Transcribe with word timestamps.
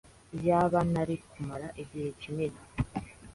Iyaba 0.37 0.79
ntari 0.91 1.15
kumara 1.29 1.67
igihe 1.83 2.09
kinini! 2.21 2.59